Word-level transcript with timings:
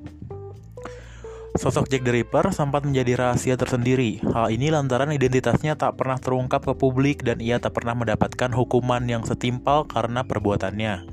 Sosok 1.58 1.90
Jack 1.90 2.06
the 2.06 2.14
Ripper 2.14 2.54
sempat 2.54 2.86
menjadi 2.86 3.18
rahasia 3.18 3.58
tersendiri. 3.58 4.22
Hal 4.22 4.54
ini 4.54 4.70
lantaran 4.70 5.10
identitasnya 5.10 5.74
tak 5.74 5.98
pernah 5.98 6.22
terungkap 6.22 6.62
ke 6.62 6.74
publik 6.78 7.26
dan 7.26 7.42
ia 7.42 7.58
tak 7.58 7.74
pernah 7.74 7.98
mendapatkan 7.98 8.54
hukuman 8.54 9.02
yang 9.10 9.26
setimpal 9.26 9.90
karena 9.90 10.22
perbuatannya. 10.22 11.10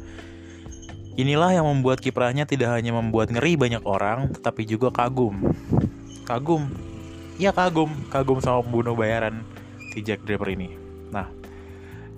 Inilah 1.16 1.56
yang 1.56 1.64
membuat 1.64 2.04
kiprahnya 2.04 2.44
tidak 2.44 2.76
hanya 2.76 2.92
membuat 2.92 3.32
ngeri 3.32 3.56
banyak 3.56 3.80
orang, 3.88 4.36
tetapi 4.36 4.68
juga 4.68 4.92
kagum. 4.92 5.48
Kagum. 6.28 6.68
Ya 7.40 7.56
kagum, 7.56 7.88
kagum 8.12 8.44
sama 8.44 8.60
pembunuh 8.60 8.92
bayaran 8.92 9.40
si 9.96 10.04
Jack 10.04 10.28
Draper 10.28 10.52
ini. 10.52 10.76
Nah, 11.08 11.32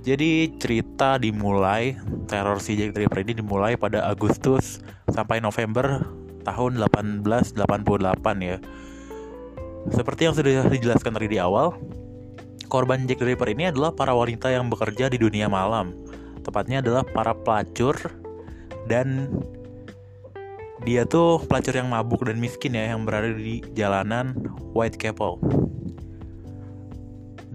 jadi 0.02 0.50
cerita 0.58 1.14
dimulai, 1.14 1.94
teror 2.26 2.58
si 2.58 2.74
Jack 2.74 2.98
Draper 2.98 3.22
ini 3.22 3.38
dimulai 3.38 3.78
pada 3.78 4.02
Agustus 4.02 4.82
sampai 5.14 5.38
November 5.38 6.02
tahun 6.42 6.82
1888 6.82 7.54
ya. 8.42 8.58
Seperti 9.94 10.20
yang 10.26 10.34
sudah 10.34 10.66
dijelaskan 10.66 11.14
tadi 11.14 11.30
di 11.30 11.38
awal, 11.38 11.78
korban 12.66 13.06
Jack 13.06 13.22
Draper 13.22 13.46
ini 13.54 13.70
adalah 13.70 13.94
para 13.94 14.10
wanita 14.10 14.50
yang 14.50 14.66
bekerja 14.66 15.06
di 15.06 15.22
dunia 15.22 15.46
malam. 15.46 15.94
Tepatnya 16.42 16.82
adalah 16.82 17.06
para 17.06 17.30
pelacur 17.30 17.94
dan 18.86 19.32
dia 20.86 21.02
tuh 21.02 21.42
pelacur 21.42 21.74
yang 21.74 21.90
mabuk 21.90 22.22
dan 22.22 22.38
miskin 22.38 22.78
ya 22.78 22.94
yang 22.94 23.02
berada 23.02 23.34
di 23.34 23.64
jalanan 23.74 24.38
Whitechapel. 24.76 25.42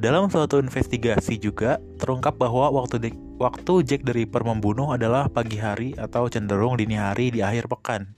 Dalam 0.03 0.27
suatu 0.27 0.59
investigasi 0.59 1.39
juga 1.39 1.79
terungkap 1.95 2.35
bahwa 2.35 2.67
waktu 2.75 3.15
waktu 3.39 3.73
Jack 3.87 4.03
the 4.03 4.11
Ripper 4.11 4.43
membunuh 4.43 4.91
adalah 4.91 5.31
pagi 5.31 5.55
hari 5.55 5.95
atau 5.95 6.27
cenderung 6.27 6.75
dini 6.75 6.99
hari 6.99 7.31
di 7.31 7.39
akhir 7.39 7.71
pekan. 7.71 8.11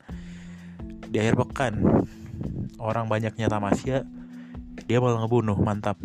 Di 1.05 1.21
akhir 1.21 1.37
pekan, 1.45 1.73
orang 2.81 3.05
banyaknya 3.05 3.45
tamasya, 3.45 4.01
dia 4.89 4.97
malah 4.97 5.23
ngebunuh, 5.23 5.55
mantap. 5.61 6.01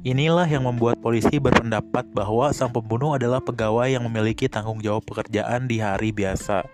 Inilah 0.00 0.48
yang 0.48 0.64
membuat 0.64 0.96
polisi 1.04 1.36
berpendapat 1.36 2.08
bahwa 2.16 2.48
sang 2.56 2.72
pembunuh 2.72 3.20
adalah 3.20 3.36
pegawai 3.36 3.84
yang 3.84 4.00
memiliki 4.08 4.48
tanggung 4.48 4.80
jawab 4.80 5.04
pekerjaan 5.04 5.68
di 5.68 5.76
hari 5.76 6.08
biasa. 6.08 6.64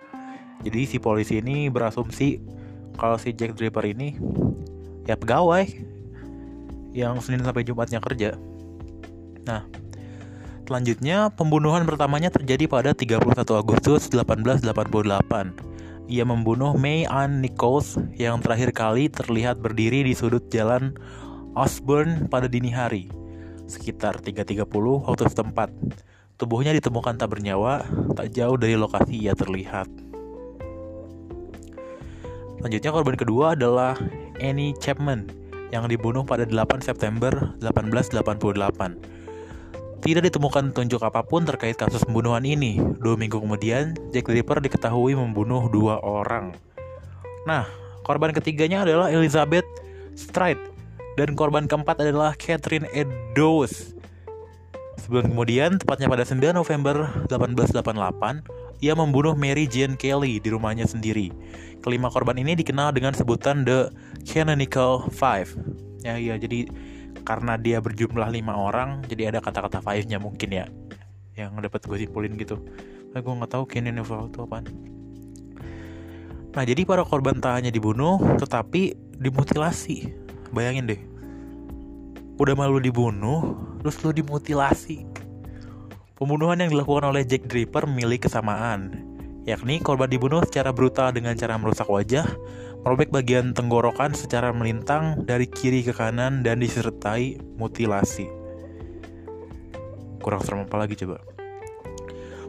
Jadi 0.63 0.87
si 0.87 1.03
polisi 1.03 1.43
ini 1.43 1.67
berasumsi 1.67 2.39
kalau 2.95 3.19
si 3.19 3.35
Jack 3.35 3.59
Draper 3.59 3.83
ini 3.83 4.15
ya 5.11 5.19
pegawai 5.19 5.67
yang 6.95 7.19
Senin 7.19 7.43
sampai 7.43 7.67
Jumatnya 7.67 7.99
kerja. 7.99 8.39
Nah, 9.43 9.67
selanjutnya 10.63 11.27
pembunuhan 11.35 11.83
pertamanya 11.83 12.31
terjadi 12.31 12.71
pada 12.71 12.95
31 12.95 13.43
Agustus 13.59 14.07
1888. 14.07 14.71
Ia 16.07 16.23
membunuh 16.23 16.79
May 16.79 17.03
Ann 17.11 17.43
Nichols 17.43 17.99
yang 18.15 18.39
terakhir 18.39 18.71
kali 18.71 19.11
terlihat 19.11 19.59
berdiri 19.59 20.07
di 20.07 20.15
sudut 20.15 20.47
jalan 20.55 20.95
Osborne 21.57 22.29
pada 22.29 22.53
dini 22.53 22.69
hari, 22.69 23.09
sekitar 23.65 24.21
3.30 24.21 24.69
waktu 25.09 25.25
setempat. 25.25 25.73
Tubuhnya 26.37 26.77
ditemukan 26.77 27.17
tak 27.17 27.33
bernyawa, 27.33 27.81
tak 28.13 28.29
jauh 28.37 28.61
dari 28.61 28.77
lokasi 28.77 29.25
ia 29.25 29.33
terlihat. 29.33 29.89
Selanjutnya 32.61 32.93
korban 32.93 33.17
kedua 33.17 33.57
adalah 33.57 33.97
Annie 34.37 34.77
Chapman 34.77 35.33
yang 35.73 35.89
dibunuh 35.89 36.29
pada 36.29 36.45
8 36.45 36.85
September 36.85 37.57
1888. 37.65 40.05
Tidak 40.05 40.23
ditemukan 40.29 40.77
tunjuk 40.77 41.01
apa 41.01 41.25
pun 41.25 41.49
terkait 41.49 41.81
kasus 41.81 42.05
pembunuhan 42.05 42.45
ini. 42.45 42.77
Dua 43.01 43.17
minggu 43.17 43.41
kemudian, 43.41 43.97
Jack 44.13 44.29
the 44.29 44.37
Ripper 44.37 44.61
diketahui 44.61 45.17
membunuh 45.17 45.73
dua 45.73 46.05
orang. 46.05 46.53
Nah, 47.49 47.65
korban 48.05 48.37
ketiganya 48.37 48.85
adalah 48.85 49.09
Elizabeth 49.09 49.65
Stride 50.13 50.76
dan 51.17 51.33
korban 51.33 51.65
keempat 51.65 52.05
adalah 52.05 52.37
Catherine 52.37 52.85
Eddowes. 52.93 53.97
Sebulan 55.01 55.33
kemudian, 55.33 55.71
tepatnya 55.81 56.13
pada 56.13 56.29
9 56.29 56.53
November 56.53 57.09
1888, 57.33 58.85
ia 58.85 58.93
membunuh 58.93 59.33
Mary 59.33 59.65
Jane 59.65 59.97
Kelly 59.97 60.37
di 60.37 60.49
rumahnya 60.53 60.85
sendiri. 60.85 61.33
Kelima 61.81 62.13
korban 62.13 62.37
ini 62.37 62.53
dikenal 62.53 62.93
dengan 62.93 63.17
sebutan 63.17 63.65
The 63.65 63.89
Canonical 64.29 65.09
Five. 65.09 65.57
Ya, 66.05 66.21
iya, 66.21 66.37
jadi 66.37 66.69
karena 67.25 67.57
dia 67.57 67.81
berjumlah 67.81 68.29
lima 68.29 68.53
orang, 68.55 69.01
jadi 69.09 69.33
ada 69.33 69.41
kata-kata 69.41 69.81
five-nya 69.81 70.21
mungkin 70.21 70.53
ya, 70.53 70.67
yang 71.39 71.57
dapat 71.57 71.81
gue 71.89 71.97
simpulin 71.97 72.37
gitu. 72.37 72.61
Nah, 73.17 73.25
gue 73.25 73.33
nggak 73.33 73.51
tahu 73.57 73.65
Canonical 73.65 74.29
itu 74.29 74.39
apa. 74.45 74.59
Nah, 76.57 76.65
jadi 76.65 76.83
para 76.89 77.05
korban 77.05 77.37
tak 77.41 77.63
hanya 77.63 77.71
dibunuh, 77.73 78.17
tetapi 78.41 78.97
dimutilasi 79.21 80.26
Bayangin 80.55 80.91
deh. 80.91 81.01
Udah 82.37 82.53
malu 82.53 82.79
dibunuh, 82.79 83.57
terus 83.81 83.97
lu 84.05 84.13
dimutilasi. 84.13 85.09
Pembunuhan 86.17 86.61
yang 86.61 86.73
dilakukan 86.73 87.13
oleh 87.13 87.25
Jack 87.25 87.49
Draper 87.49 87.89
milik 87.89 88.29
kesamaan, 88.29 89.05
yakni 89.45 89.81
korban 89.81 90.09
dibunuh 90.09 90.41
secara 90.45 90.73
brutal 90.73 91.13
dengan 91.13 91.37
cara 91.37 91.57
merusak 91.57 91.89
wajah, 91.89 92.25
merobek 92.85 93.13
bagian 93.13 93.53
tenggorokan 93.53 94.17
secara 94.17 94.53
melintang 94.53 95.25
dari 95.25 95.45
kiri 95.45 95.85
ke 95.85 95.93
kanan 95.93 96.41
dan 96.41 96.61
disertai 96.61 97.41
mutilasi. 97.57 98.29
Kurang 100.25 100.41
serem 100.41 100.65
apa 100.65 100.77
lagi 100.85 100.97
coba? 100.99 101.21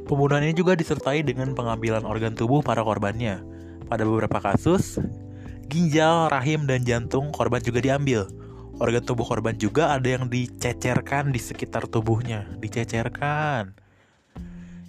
Pembunuhan 0.08 0.48
ini 0.48 0.56
juga 0.56 0.72
disertai 0.72 1.20
dengan 1.20 1.52
pengambilan 1.52 2.08
organ 2.08 2.32
tubuh 2.32 2.64
para 2.64 2.80
korbannya. 2.80 3.44
Pada 3.92 4.08
beberapa 4.08 4.40
kasus, 4.40 4.96
ginjal, 5.68 6.32
rahim, 6.32 6.66
dan 6.66 6.84
jantung 6.88 7.30
korban 7.36 7.62
juga 7.62 7.84
diambil. 7.84 8.28
Organ 8.78 9.04
tubuh 9.04 9.26
korban 9.26 9.58
juga 9.58 9.94
ada 9.94 10.06
yang 10.06 10.30
dicecerkan 10.30 11.34
di 11.34 11.42
sekitar 11.42 11.90
tubuhnya, 11.90 12.46
dicecerkan. 12.62 13.74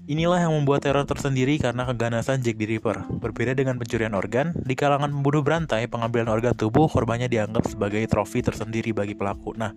Inilah 0.09 0.49
yang 0.49 0.57
membuat 0.57 0.89
teror 0.89 1.05
tersendiri 1.05 1.61
karena 1.61 1.85
keganasan 1.85 2.41
Jack 2.41 2.57
the 2.57 2.65
Ripper. 2.65 3.05
Berbeda 3.21 3.53
dengan 3.53 3.77
pencurian 3.77 4.17
organ, 4.17 4.57
di 4.57 4.73
kalangan 4.73 5.13
pembunuh 5.13 5.45
berantai, 5.45 5.85
pengambilan 5.85 6.33
organ 6.33 6.57
tubuh 6.57 6.89
korbannya 6.89 7.29
dianggap 7.29 7.69
sebagai 7.69 8.01
trofi 8.09 8.41
tersendiri 8.41 8.97
bagi 8.97 9.13
pelaku. 9.13 9.53
Nah, 9.53 9.77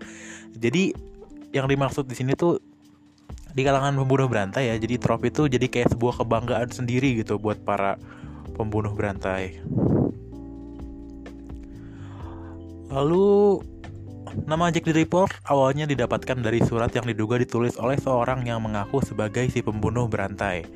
jadi 0.55 0.95
yang 1.51 1.67
dimaksud 1.67 2.07
di 2.07 2.15
sini 2.15 2.31
tuh 2.31 2.63
di 3.51 3.61
kalangan 3.67 3.91
pembunuh 3.99 4.31
berantai 4.31 4.71
ya. 4.71 4.75
Jadi 4.79 4.95
trofi 5.03 5.27
itu 5.35 5.51
jadi 5.51 5.67
kayak 5.67 5.99
sebuah 5.99 6.23
kebanggaan 6.23 6.71
sendiri 6.71 7.19
gitu 7.19 7.35
buat 7.35 7.59
para 7.67 7.99
pembunuh 8.55 8.95
berantai. 8.95 9.59
Lalu 12.91 13.63
nama 14.43 14.67
Jack 14.67 14.83
the 14.83 14.91
Ripper 14.91 15.31
awalnya 15.47 15.87
didapatkan 15.87 16.43
dari 16.43 16.59
surat 16.59 16.91
yang 16.91 17.07
diduga 17.07 17.39
ditulis 17.39 17.79
oleh 17.79 17.95
seorang 17.95 18.43
yang 18.43 18.59
mengaku 18.59 18.99
sebagai 18.99 19.47
si 19.47 19.63
pembunuh 19.63 20.11
berantai. 20.11 20.67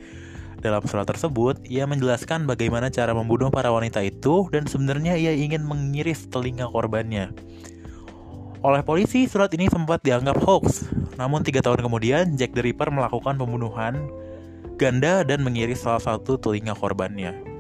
Dalam 0.63 0.81
surat 0.87 1.05
tersebut, 1.05 1.61
ia 1.67 1.83
menjelaskan 1.85 2.47
bagaimana 2.47 2.87
cara 2.89 3.11
membunuh 3.11 3.51
para 3.51 3.69
wanita 3.69 3.99
itu 4.01 4.47
dan 4.49 4.65
sebenarnya 4.65 5.19
ia 5.19 5.35
ingin 5.35 5.61
mengiris 5.61 6.25
telinga 6.31 6.65
korbannya. 6.71 7.35
Oleh 8.65 8.81
polisi, 8.81 9.29
surat 9.29 9.53
ini 9.53 9.69
sempat 9.69 10.01
dianggap 10.01 10.41
hoax. 10.41 10.89
Namun 11.21 11.45
tiga 11.45 11.61
tahun 11.61 11.85
kemudian, 11.85 12.33
Jack 12.33 12.57
the 12.57 12.65
Ripper 12.65 12.89
melakukan 12.89 13.37
pembunuhan 13.37 14.09
ganda 14.81 15.21
dan 15.21 15.45
mengiris 15.45 15.85
salah 15.85 16.01
satu 16.01 16.39
telinga 16.41 16.73
korbannya. 16.73 17.54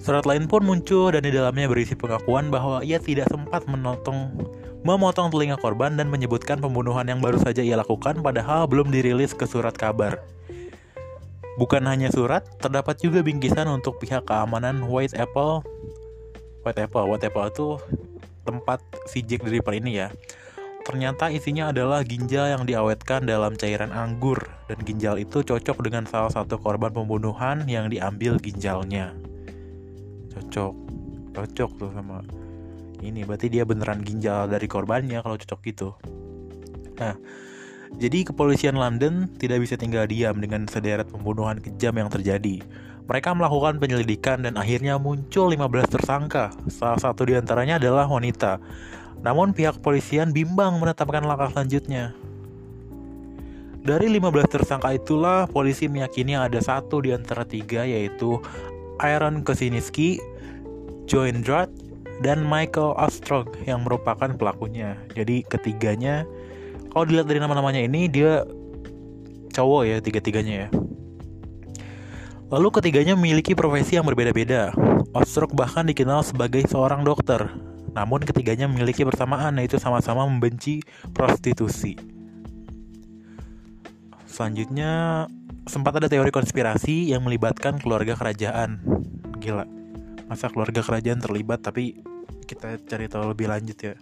Surat 0.00 0.24
lain 0.24 0.48
pun 0.48 0.64
muncul 0.64 1.12
dan 1.12 1.20
di 1.20 1.28
dalamnya 1.28 1.68
berisi 1.68 1.92
pengakuan 1.92 2.48
bahwa 2.48 2.80
ia 2.80 2.96
tidak 2.96 3.28
sempat 3.28 3.68
menotong 3.68 4.32
memotong 4.80 5.28
telinga 5.28 5.60
korban 5.60 5.92
dan 5.92 6.08
menyebutkan 6.08 6.56
pembunuhan 6.56 7.04
yang 7.04 7.20
baru 7.20 7.36
saja 7.36 7.60
ia 7.60 7.76
lakukan 7.76 8.24
padahal 8.24 8.64
belum 8.64 8.88
dirilis 8.88 9.36
ke 9.36 9.44
surat 9.44 9.76
kabar. 9.76 10.24
Bukan 11.60 11.84
hanya 11.84 12.08
surat, 12.08 12.48
terdapat 12.56 12.96
juga 13.04 13.20
bingkisan 13.20 13.68
untuk 13.68 14.00
pihak 14.00 14.24
keamanan 14.24 14.88
White 14.88 15.12
Apple. 15.20 15.60
White 16.64 16.80
Apple, 16.80 17.04
White 17.04 17.28
Apple 17.28 17.46
itu 17.52 17.68
tempat 18.48 18.80
si 19.04 19.20
Jack 19.20 19.44
the 19.44 19.52
Ripper 19.52 19.76
ini 19.76 20.00
ya. 20.00 20.08
Ternyata 20.88 21.28
isinya 21.28 21.68
adalah 21.68 22.00
ginjal 22.00 22.56
yang 22.56 22.64
diawetkan 22.64 23.28
dalam 23.28 23.52
cairan 23.60 23.92
anggur 23.92 24.48
dan 24.64 24.80
ginjal 24.80 25.20
itu 25.20 25.44
cocok 25.44 25.84
dengan 25.84 26.08
salah 26.08 26.32
satu 26.32 26.56
korban 26.56 26.88
pembunuhan 26.88 27.68
yang 27.68 27.92
diambil 27.92 28.40
ginjalnya. 28.40 29.12
Cocok, 30.30 30.74
cocok 31.34 31.70
tuh 31.78 31.90
sama 31.94 32.22
ini 33.00 33.24
berarti 33.24 33.48
dia 33.48 33.64
beneran 33.64 34.04
ginjal 34.04 34.46
dari 34.48 34.68
korbannya 34.68 35.20
kalau 35.24 35.36
cocok 35.40 35.60
gitu 35.64 35.88
nah 37.00 37.16
jadi 37.96 38.22
kepolisian 38.22 38.78
London 38.78 39.26
tidak 39.40 39.66
bisa 39.66 39.74
tinggal 39.74 40.06
diam 40.06 40.38
dengan 40.38 40.62
sederet 40.70 41.10
pembunuhan 41.10 41.58
kejam 41.58 41.90
yang 41.98 42.06
terjadi. 42.06 42.62
Mereka 43.10 43.34
melakukan 43.34 43.82
penyelidikan 43.82 44.46
dan 44.46 44.54
akhirnya 44.54 44.94
muncul 44.94 45.50
15 45.50 45.98
tersangka. 45.98 46.54
Salah 46.70 47.02
satu 47.02 47.26
di 47.26 47.34
antaranya 47.34 47.82
adalah 47.82 48.06
wanita. 48.06 48.62
Namun 49.26 49.50
pihak 49.50 49.82
kepolisian 49.82 50.30
bimbang 50.30 50.78
menetapkan 50.78 51.26
langkah 51.26 51.50
selanjutnya. 51.50 52.14
Dari 53.82 54.06
15 54.06 54.46
tersangka 54.46 54.94
itulah 54.94 55.50
polisi 55.50 55.90
meyakini 55.90 56.38
ada 56.38 56.62
satu 56.62 57.02
di 57.02 57.10
antara 57.10 57.42
tiga 57.42 57.82
yaitu 57.82 58.38
Aaron 59.00 59.42
Kosiniski, 59.42 60.20
Joan 61.08 61.40
Drott, 61.40 61.72
dan 62.20 62.44
Michael 62.44 62.92
Ostrog 63.00 63.48
yang 63.64 63.82
merupakan 63.88 64.28
pelakunya. 64.36 65.00
Jadi 65.16 65.40
ketiganya, 65.48 66.28
kalau 66.92 67.08
dilihat 67.08 67.26
dari 67.32 67.40
nama-namanya 67.40 67.80
ini 67.80 68.06
dia 68.12 68.44
cowok 69.56 69.82
ya 69.88 69.96
tiga-tiganya 70.04 70.54
ya. 70.66 70.68
Lalu 72.50 72.68
ketiganya 72.82 73.14
memiliki 73.14 73.54
profesi 73.54 73.96
yang 73.96 74.04
berbeda-beda. 74.04 74.74
Ostrog 75.14 75.54
bahkan 75.54 75.86
dikenal 75.86 76.26
sebagai 76.26 76.66
seorang 76.66 77.06
dokter. 77.06 77.46
Namun 77.94 78.22
ketiganya 78.22 78.66
memiliki 78.70 79.06
persamaan 79.06 79.58
yaitu 79.58 79.78
sama-sama 79.78 80.26
membenci 80.26 80.82
prostitusi. 81.14 81.94
Selanjutnya 84.26 85.26
sempat 85.68 86.00
ada 86.00 86.08
teori 86.08 86.32
konspirasi 86.32 87.12
yang 87.12 87.26
melibatkan 87.26 87.76
keluarga 87.76 88.16
kerajaan. 88.16 88.80
Gila. 89.42 89.66
Masa 90.30 90.46
keluarga 90.48 90.80
kerajaan 90.80 91.18
terlibat 91.18 91.60
tapi 91.60 92.00
kita 92.46 92.78
cari 92.86 93.10
tahu 93.10 93.34
lebih 93.34 93.50
lanjut 93.50 93.78
ya. 93.80 93.94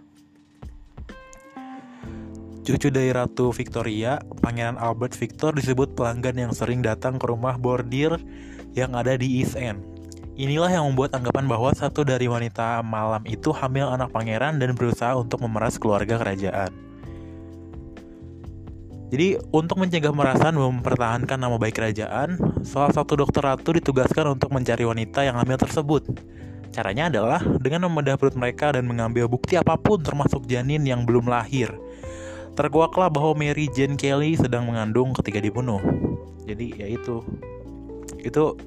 Cucu 2.69 2.93
dari 2.93 3.09
Ratu 3.09 3.49
Victoria, 3.49 4.21
Pangeran 4.45 4.77
Albert 4.77 5.17
Victor 5.17 5.57
disebut 5.57 5.97
pelanggan 5.97 6.37
yang 6.37 6.51
sering 6.53 6.85
datang 6.85 7.17
ke 7.17 7.25
rumah 7.25 7.57
bordir 7.57 8.13
yang 8.77 8.93
ada 8.93 9.17
di 9.17 9.41
East 9.41 9.57
End. 9.57 9.81
Inilah 10.39 10.71
yang 10.71 10.85
membuat 10.87 11.17
anggapan 11.17 11.49
bahwa 11.49 11.73
satu 11.73 12.05
dari 12.05 12.29
wanita 12.29 12.79
malam 12.85 13.25
itu 13.27 13.49
hamil 13.51 13.89
anak 13.89 14.13
pangeran 14.13 14.55
dan 14.61 14.71
berusaha 14.77 15.17
untuk 15.17 15.43
memeras 15.43 15.75
keluarga 15.81 16.21
kerajaan. 16.21 16.88
Jadi 19.09 19.41
untuk 19.49 19.81
mencegah 19.81 20.13
merasan 20.13 20.53
mempertahankan 20.53 21.41
nama 21.41 21.57
baik 21.57 21.81
kerajaan, 21.81 22.37
salah 22.61 22.93
satu 22.93 23.17
dokter 23.17 23.41
ratu 23.41 23.73
ditugaskan 23.73 24.37
untuk 24.37 24.53
mencari 24.53 24.85
wanita 24.85 25.25
yang 25.25 25.33
hamil 25.41 25.57
tersebut. 25.57 26.05
Caranya 26.69 27.09
adalah 27.09 27.41
dengan 27.57 27.89
membedah 27.89 28.21
perut 28.21 28.37
mereka 28.37 28.69
dan 28.77 28.85
mengambil 28.85 29.25
bukti 29.25 29.57
apa 29.57 29.73
pun 29.81 29.97
termasuk 30.05 30.45
janin 30.45 30.85
yang 30.85 31.09
belum 31.09 31.25
lahir. 31.25 31.73
Terkuaklah 32.53 33.09
bahwa 33.09 33.33
Mary 33.33 33.65
Jane 33.73 33.97
Kelly 33.97 34.37
sedang 34.37 34.69
mengandung 34.69 35.17
ketika 35.17 35.41
dibunuh. 35.41 35.81
Jadi 36.45 36.77
ya 36.77 36.85
itu. 36.85 37.25
Itu 38.21 38.61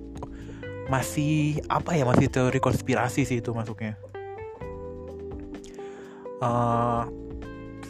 masih 0.90 1.62
apa 1.70 1.94
ya 1.94 2.02
masih 2.02 2.26
teori 2.26 2.58
konspirasi 2.58 3.22
sih 3.22 3.38
itu 3.38 3.54
masuknya. 3.54 3.94
Uh, 6.42 7.06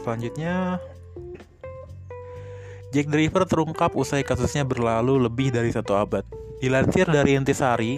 selanjutnya 0.04 0.76
Jack 2.92 3.08
the 3.08 3.24
Ripper 3.24 3.48
terungkap 3.48 3.96
usai 3.96 4.20
kasusnya 4.20 4.68
berlalu 4.68 5.16
lebih 5.16 5.48
dari 5.48 5.72
satu 5.72 5.96
abad. 5.96 6.28
Dilansir 6.60 7.08
dari 7.08 7.40
Intisari, 7.40 7.96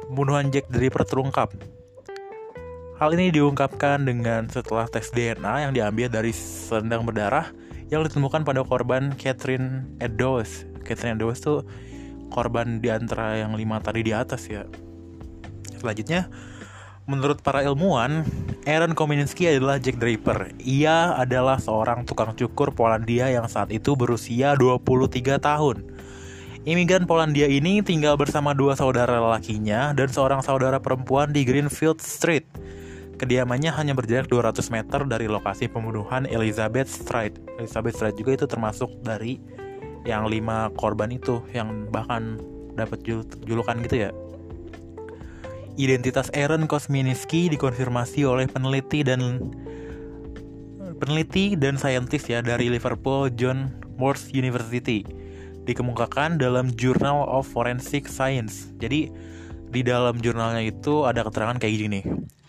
pembunuhan 0.00 0.48
Jack 0.48 0.72
the 0.72 0.80
Ripper 0.80 1.04
terungkap. 1.04 1.52
Hal 2.96 3.12
ini 3.12 3.28
diungkapkan 3.28 4.08
dengan 4.08 4.48
setelah 4.48 4.88
tes 4.88 5.12
DNA 5.12 5.68
yang 5.68 5.76
diambil 5.76 6.08
dari 6.08 6.32
selendang 6.32 7.04
berdarah 7.04 7.52
yang 7.92 8.00
ditemukan 8.00 8.48
pada 8.48 8.64
korban 8.64 9.12
Catherine 9.20 9.84
Eddowes. 10.00 10.64
Catherine 10.80 11.20
Eddowes 11.20 11.44
itu 11.44 11.60
korban 12.32 12.80
di 12.80 12.88
antara 12.88 13.44
yang 13.44 13.52
lima 13.60 13.76
tadi 13.84 14.00
di 14.00 14.16
atas 14.16 14.48
ya. 14.48 14.64
Selanjutnya, 15.76 16.32
menurut 17.06 17.38
para 17.40 17.62
ilmuwan, 17.62 18.26
Aaron 18.66 18.98
Kominski 18.98 19.46
adalah 19.46 19.78
Jack 19.78 20.02
Ripper. 20.02 20.50
Ia 20.58 21.14
adalah 21.14 21.56
seorang 21.62 22.02
tukang 22.02 22.34
cukur 22.34 22.74
Polandia 22.74 23.30
yang 23.30 23.46
saat 23.46 23.70
itu 23.70 23.94
berusia 23.94 24.58
23 24.58 25.38
tahun. 25.38 25.86
Imigran 26.66 27.06
Polandia 27.06 27.46
ini 27.46 27.78
tinggal 27.78 28.18
bersama 28.18 28.50
dua 28.50 28.74
saudara 28.74 29.22
lelakinya 29.22 29.94
dan 29.94 30.10
seorang 30.10 30.42
saudara 30.42 30.82
perempuan 30.82 31.30
di 31.30 31.46
Greenfield 31.46 32.02
Street. 32.02 32.42
Kediamannya 33.16 33.70
hanya 33.70 33.94
berjarak 33.94 34.26
200 34.26 34.74
meter 34.74 35.00
dari 35.06 35.30
lokasi 35.30 35.70
pembunuhan 35.70 36.26
Elizabeth 36.26 36.90
Street. 36.90 37.38
Elizabeth 37.62 37.96
Street 37.96 38.18
juga 38.18 38.42
itu 38.42 38.46
termasuk 38.50 38.90
dari 39.06 39.38
yang 40.02 40.26
lima 40.26 40.74
korban 40.74 41.14
itu 41.14 41.38
yang 41.54 41.86
bahkan 41.88 42.36
dapat 42.74 42.98
jul 43.06 43.22
julukan 43.46 43.78
gitu 43.86 44.04
ya. 44.04 44.10
Identitas 45.76 46.32
Aaron 46.32 46.64
Kosminski 46.64 47.52
dikonfirmasi 47.52 48.24
oleh 48.24 48.48
peneliti 48.48 49.04
dan 49.04 49.52
peneliti 50.96 51.52
dan 51.52 51.76
saintis 51.76 52.24
ya 52.24 52.40
dari 52.40 52.72
Liverpool 52.72 53.28
John 53.36 53.68
Moores 54.00 54.32
University 54.32 55.04
dikemukakan 55.68 56.40
dalam 56.40 56.72
Journal 56.72 57.28
of 57.28 57.44
Forensic 57.50 58.08
Science. 58.08 58.72
Jadi 58.80 59.12
di 59.68 59.80
dalam 59.84 60.16
jurnalnya 60.22 60.64
itu 60.64 61.04
ada 61.04 61.26
keterangan 61.26 61.60
kayak 61.60 61.74
gini. 61.76 62.00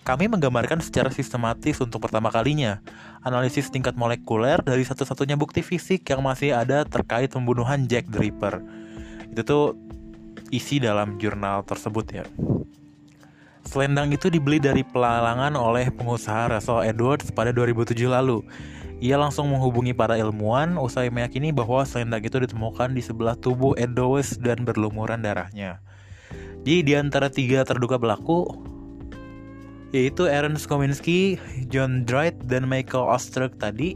Kami 0.07 0.31
menggambarkan 0.31 0.79
secara 0.79 1.11
sistematis 1.11 1.83
untuk 1.83 1.99
pertama 1.99 2.31
kalinya 2.31 2.79
analisis 3.27 3.67
tingkat 3.67 3.99
molekuler 3.99 4.63
dari 4.63 4.87
satu-satunya 4.87 5.35
bukti 5.35 5.59
fisik 5.59 6.07
yang 6.07 6.23
masih 6.23 6.55
ada 6.55 6.87
terkait 6.87 7.27
pembunuhan 7.27 7.91
Jack 7.91 8.07
the 8.07 8.23
Ripper. 8.23 8.63
Itu 9.35 9.43
tuh 9.43 9.65
isi 10.47 10.79
dalam 10.79 11.19
jurnal 11.19 11.67
tersebut 11.67 12.23
ya. 12.23 12.23
Selendang 13.67 14.15
itu 14.15 14.31
dibeli 14.31 14.63
dari 14.63 14.79
pelalangan 14.79 15.51
oleh 15.59 15.91
pengusaha 15.91 16.55
Russell 16.55 16.87
Edwards 16.87 17.27
pada 17.35 17.51
2007 17.51 17.99
lalu. 18.07 18.39
Ia 19.03 19.19
langsung 19.19 19.51
menghubungi 19.51 19.91
para 19.91 20.15
ilmuwan 20.15 20.79
usai 20.79 21.11
meyakini 21.11 21.51
bahwa 21.51 21.83
selendang 21.83 22.23
itu 22.23 22.39
ditemukan 22.39 22.95
di 22.95 23.03
sebelah 23.03 23.35
tubuh 23.35 23.75
Eddowes 23.75 24.39
dan 24.39 24.63
berlumuran 24.63 25.19
darahnya. 25.19 25.83
Jadi 26.63 26.83
di 26.83 26.93
antara 26.95 27.27
tiga 27.27 27.67
terduga 27.67 27.99
pelaku 27.99 28.47
yaitu 29.95 30.27
Aaron 30.27 30.59
Skominski, 30.59 31.39
John 31.71 32.03
Dright, 32.03 32.35
dan 32.47 32.67
Michael 32.67 33.07
Ostrog 33.07 33.55
tadi 33.55 33.95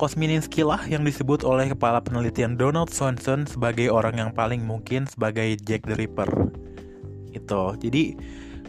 Kosminski 0.00 0.64
lah 0.64 0.80
yang 0.88 1.04
disebut 1.04 1.44
oleh 1.44 1.76
kepala 1.76 2.00
penelitian 2.00 2.56
Donald 2.56 2.88
Swanson 2.88 3.44
sebagai 3.44 3.92
orang 3.92 4.16
yang 4.16 4.30
paling 4.32 4.64
mungkin 4.64 5.04
sebagai 5.04 5.60
Jack 5.60 5.84
the 5.84 5.92
Ripper. 5.92 6.59
Itu. 7.30 7.74
Jadi 7.78 8.16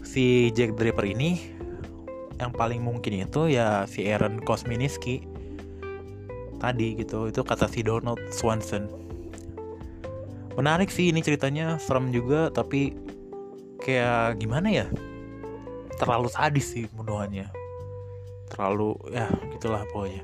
si 0.02 0.50
Jack 0.54 0.78
Ripper 0.78 1.06
ini 1.06 1.54
yang 2.42 2.50
paling 2.50 2.82
mungkin 2.82 3.22
itu 3.22 3.54
ya 3.54 3.86
si 3.86 4.10
Aaron 4.10 4.42
Kosminski. 4.42 5.30
Tadi 6.58 6.98
gitu 6.98 7.30
itu 7.30 7.42
kata 7.42 7.70
si 7.70 7.86
Donald 7.86 8.22
Swanson. 8.34 8.90
Menarik 10.58 10.90
sih 10.90 11.10
ini 11.10 11.22
ceritanya 11.22 11.78
serem 11.78 12.10
juga 12.10 12.50
tapi 12.50 12.94
kayak 13.82 14.42
gimana 14.42 14.68
ya? 14.70 14.88
Terlalu 15.98 16.30
sadis 16.34 16.74
sih 16.74 16.90
pembunuhannya. 16.90 17.50
Terlalu 18.50 18.98
ya 19.14 19.30
gitulah 19.58 19.86
pokoknya. 19.94 20.22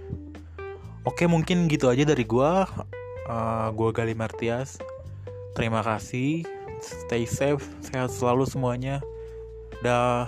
Oke 1.08 1.24
mungkin 1.30 1.70
gitu 1.72 1.88
aja 1.88 2.04
dari 2.04 2.26
gua. 2.28 2.68
Uh, 3.30 3.70
gua 3.78 3.94
Gali 3.94 4.18
Martias. 4.18 4.82
Terima 5.56 5.82
kasih 5.82 6.57
stay 6.82 7.24
safe 7.26 7.64
sehat 7.86 8.12
selalu 8.12 8.46
semuanya. 8.50 9.02
Dah 9.86 10.26